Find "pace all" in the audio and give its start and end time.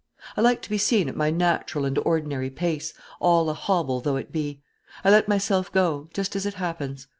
2.49-3.47